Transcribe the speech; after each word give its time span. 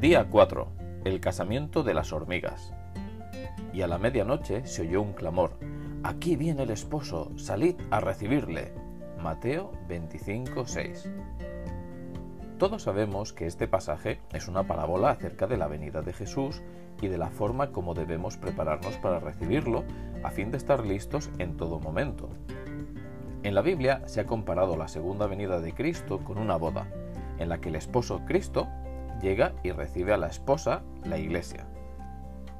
Día 0.00 0.28
4. 0.30 0.68
El 1.02 1.18
casamiento 1.18 1.82
de 1.82 1.92
las 1.92 2.12
hormigas. 2.12 2.72
Y 3.72 3.82
a 3.82 3.88
la 3.88 3.98
medianoche 3.98 4.64
se 4.64 4.82
oyó 4.82 5.02
un 5.02 5.12
clamor. 5.12 5.58
Aquí 6.04 6.36
viene 6.36 6.62
el 6.62 6.70
esposo, 6.70 7.32
salid 7.36 7.74
a 7.90 7.98
recibirle. 7.98 8.72
Mateo 9.20 9.72
25, 9.88 10.66
6. 10.68 11.10
Todos 12.58 12.84
sabemos 12.84 13.32
que 13.32 13.46
este 13.46 13.66
pasaje 13.66 14.20
es 14.32 14.46
una 14.46 14.68
parábola 14.68 15.10
acerca 15.10 15.48
de 15.48 15.56
la 15.56 15.66
venida 15.66 16.00
de 16.00 16.12
Jesús 16.12 16.62
y 17.02 17.08
de 17.08 17.18
la 17.18 17.30
forma 17.30 17.72
como 17.72 17.94
debemos 17.94 18.36
prepararnos 18.36 18.98
para 18.98 19.18
recibirlo 19.18 19.82
a 20.22 20.30
fin 20.30 20.52
de 20.52 20.58
estar 20.58 20.86
listos 20.86 21.28
en 21.38 21.56
todo 21.56 21.80
momento. 21.80 22.28
En 23.42 23.52
la 23.52 23.62
Biblia 23.62 24.02
se 24.06 24.20
ha 24.20 24.26
comparado 24.26 24.76
la 24.76 24.86
segunda 24.86 25.26
venida 25.26 25.60
de 25.60 25.74
Cristo 25.74 26.20
con 26.20 26.38
una 26.38 26.54
boda, 26.54 26.86
en 27.40 27.48
la 27.48 27.60
que 27.60 27.70
el 27.70 27.74
esposo 27.74 28.22
Cristo 28.28 28.68
llega 29.20 29.52
y 29.62 29.72
recibe 29.72 30.12
a 30.12 30.18
la 30.18 30.28
esposa, 30.28 30.82
la 31.04 31.18
iglesia. 31.18 31.66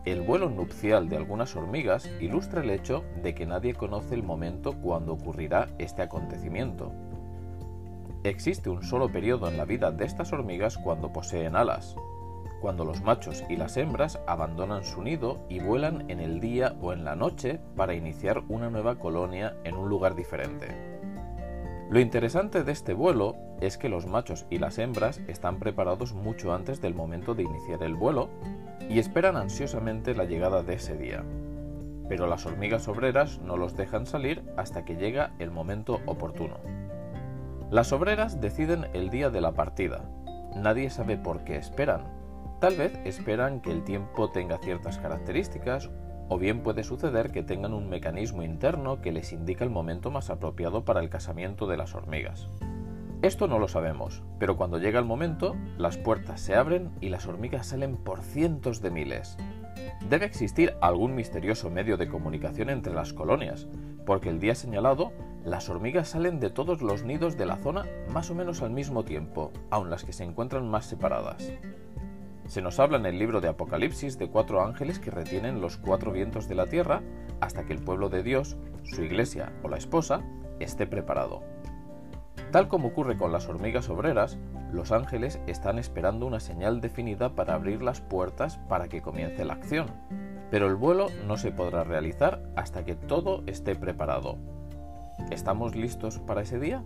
El 0.05 0.23
vuelo 0.23 0.49
nupcial 0.49 1.09
de 1.09 1.17
algunas 1.17 1.55
hormigas 1.57 2.11
ilustra 2.21 2.63
el 2.63 2.71
hecho 2.71 3.05
de 3.23 3.35
que 3.35 3.47
nadie 3.47 3.75
conoce 3.75 4.15
el 4.15 4.23
momento 4.23 4.75
cuando 4.81 5.13
ocurrirá 5.13 5.69
este 5.79 6.03
acontecimiento, 6.03 6.93
Existe 8.25 8.69
un 8.69 8.83
solo 8.83 9.09
periodo 9.09 9.49
en 9.49 9.57
la 9.57 9.65
vida 9.65 9.93
de 9.93 10.05
estas 10.05 10.33
hormigas 10.33 10.77
cuando 10.77 11.13
poseen 11.13 11.55
alas, 11.55 11.95
cuando 12.61 12.85
los 12.85 13.01
machos 13.01 13.45
y 13.49 13.57
las 13.57 13.77
hembras 13.77 14.19
abandonan 14.27 14.85
su 14.85 15.03
nido 15.03 15.47
y 15.49 15.61
vuelan 15.61 16.11
en 16.11 16.19
el 16.19 16.41
día 16.41 16.75
o 16.81 16.93
en 16.93 17.05
la 17.05 17.15
noche 17.15 17.61
para 17.77 17.95
iniciar 17.95 18.43
una 18.49 18.71
nueva 18.71 18.99
colonia 18.99 19.57
en 19.63 19.77
un 19.77 19.89
lugar 19.89 20.17
diferente. 20.17 20.98
Lo 21.91 22.01
interesante 22.01 22.65
de 22.65 22.73
este 22.73 22.93
vuelo 22.93 23.37
es 23.63 23.79
que 23.79 23.89
los 23.89 24.07
machos 24.07 24.45
y 24.51 24.59
las 24.59 24.79
hembras 24.79 25.23
están 25.27 25.59
preparados 25.59 26.13
mucho 26.13 26.53
antes 26.53 26.83
del 26.83 26.95
momento 26.95 27.35
de 27.35 27.45
iniciar 27.45 27.83
el 27.83 27.95
vuelo 27.95 28.29
y 28.91 28.99
esperan 28.99 29.37
ansiosamente 29.37 30.15
la 30.15 30.25
llegada 30.25 30.63
de 30.63 30.75
ese 30.75 30.99
día. 30.99 31.25
Pero 32.07 32.27
las 32.27 32.45
hormigas 32.45 32.89
obreras 32.89 33.39
no 33.39 33.57
los 33.57 33.75
dejan 33.75 34.05
salir 34.05 34.43
hasta 34.59 34.85
que 34.85 34.97
llega 34.97 35.33
el 35.39 35.51
momento 35.51 36.01
oportuno. 36.05 36.59
Las 37.71 37.93
obreras 37.93 38.39
deciden 38.39 38.87
el 38.93 39.09
día 39.09 39.31
de 39.31 39.41
la 39.41 39.53
partida. 39.53 40.11
Nadie 40.55 40.91
sabe 40.91 41.17
por 41.17 41.45
qué 41.45 41.57
esperan. 41.57 42.03
Tal 42.61 42.77
vez 42.77 42.99
esperan 43.05 43.61
que 43.63 43.71
el 43.71 43.83
tiempo 43.83 44.31
tenga 44.31 44.59
ciertas 44.59 44.99
características 44.99 45.91
o 46.29 46.39
bien 46.39 46.63
puede 46.63 46.85
suceder 46.85 47.31
que 47.31 47.43
tengan 47.43 47.75
un 47.75 47.89
mecanismo 47.89 48.43
interno 48.43 49.01
que 49.01 49.13
les 49.13 49.33
indica 49.33 49.65
el 49.65 49.71
momento 49.71 50.11
más 50.11 50.31
apropiado 50.31 50.85
para 50.85 51.01
el 51.01 51.09
casamiento 51.09 51.67
de 51.67 51.77
las 51.77 51.95
hormigas. 51.95 52.49
Esto 53.21 53.49
no 53.49 53.59
lo 53.59 53.67
sabemos, 53.67 54.23
pero 54.39 54.57
cuando 54.57 54.79
llega 54.79 55.01
el 55.01 55.05
momento, 55.05 55.57
las 55.77 55.97
puertas 55.97 56.41
se 56.41 56.55
abren 56.55 56.93
y 57.01 57.09
las 57.09 57.27
hormigas 57.27 57.67
salen 57.67 57.97
por 57.97 58.23
cientos 58.23 58.81
de 58.81 58.93
miles. 58.93 59.37
Debe 60.09 60.27
existir 60.27 60.75
algún 60.81 61.17
misterioso 61.17 61.69
medio 61.69 61.97
de 61.97 62.09
comunicación 62.09 62.71
entre 62.71 62.95
las 62.95 63.13
colonias, 63.13 63.67
porque 64.07 64.29
el 64.29 64.39
día 64.39 64.55
señalado 64.55 65.13
las 65.45 65.69
hormigas 65.69 66.11
salen 66.11 66.41
de 66.41 66.51
todos 66.51 66.81
los 66.81 67.03
nidos 67.03 67.37
de 67.37 67.47
la 67.47 67.57
zona 67.57 67.87
más 68.13 68.31
o 68.31 68.35
menos 68.35 68.63
al 68.63 68.71
mismo 68.71 69.05
tiempo, 69.05 69.53
aun 69.71 69.91
las 69.91 70.05
que 70.05 70.13
se 70.13 70.25
encuentran 70.25 70.69
más 70.69 70.87
separadas. 70.87 71.53
Se 72.49 72.63
nos 72.63 72.81
habla 72.81 72.97
en 72.97 73.05
el 73.05 73.19
libro 73.19 73.43
de 73.43 73.49
Apocalipsis 73.49 74.19
de 74.19 74.31
cuatro 74.31 74.65
ángeles 74.65 74.99
que 74.99 75.11
retienen 75.11 75.61
los 75.61 75.77
cuatro 75.77 76.13
vientos 76.13 76.49
de 76.49 76.55
la 76.55 76.67
tierra 76.67 77.03
hasta 77.41 77.65
que 77.65 77.75
el 77.75 77.85
pueblo 77.85 78.09
de 78.09 78.23
Dios, 78.23 78.57
su 78.85 79.03
iglesia 79.03 79.53
o 79.63 79.69
la 79.69 79.77
esposa, 79.77 80.23
esté 80.59 80.87
preparado. 80.87 81.43
Tal 82.51 82.69
como 82.69 82.89
ocurre 82.89 83.19
con 83.19 83.33
las 83.33 83.49
hormigas 83.49 83.91
obreras, 83.91 84.39
los 84.73 84.93
ángeles 84.93 85.39
están 85.47 85.79
esperando 85.79 86.25
una 86.25 86.41
señal 86.41 86.81
definida 86.81 87.35
para 87.35 87.53
abrir 87.53 87.83
las 87.83 88.01
puertas 88.01 88.57
para 88.67 88.89
que 88.89 89.03
comience 89.03 89.45
la 89.45 89.53
acción, 89.53 89.89
pero 90.51 90.69
el 90.69 90.75
vuelo 90.75 91.09
no 91.27 91.37
se 91.37 91.53
podrá 91.53 91.85
realizar 91.85 92.43
hasta 92.57 92.83
que 92.83 92.95
todo 92.95 93.43
esté 93.47 93.75
preparado. 93.77 94.39
¿Estamos 95.31 95.77
listos 95.77 96.19
para 96.21 96.41
ese 96.41 96.59
día? 96.59 96.83